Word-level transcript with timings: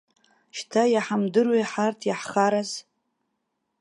Шьҭа 0.57 0.83
иҳамдыруеи 0.93 1.63
ҳарҭ 1.71 1.99
иаҳхараз. 2.05 2.71